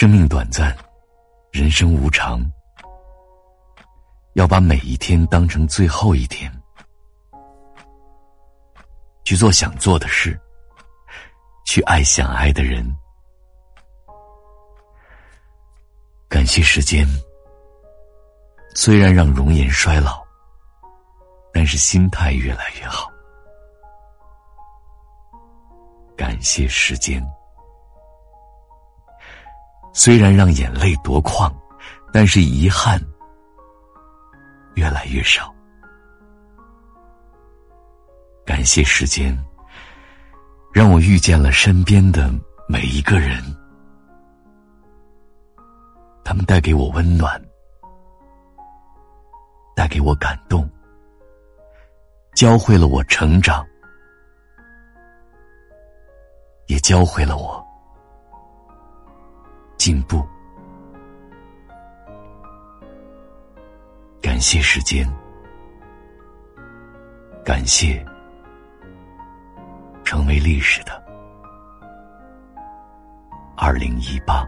[0.00, 0.74] 生命短暂，
[1.52, 2.42] 人生无常，
[4.32, 6.50] 要把每一天当成最后一天，
[9.24, 10.40] 去做想做的事，
[11.66, 12.82] 去爱想爱的人。
[16.30, 17.06] 感谢时间，
[18.74, 20.24] 虽然让容颜衰老，
[21.52, 23.12] 但是心态越来越好。
[26.16, 27.22] 感谢时间。
[29.92, 31.52] 虽然让眼泪夺眶，
[32.12, 33.00] 但是遗憾
[34.74, 35.54] 越来越少。
[38.46, 39.36] 感谢时间，
[40.72, 42.32] 让我遇见了身边的
[42.68, 43.42] 每一个人，
[46.24, 47.40] 他们带给我温暖，
[49.76, 50.68] 带给我感动，
[52.34, 53.64] 教会了我成长，
[56.66, 57.69] 也教会了我。
[59.90, 60.24] 进步，
[64.22, 65.04] 感谢时间，
[67.44, 68.06] 感谢
[70.04, 70.92] 成为历史的
[73.56, 74.46] 二零一八。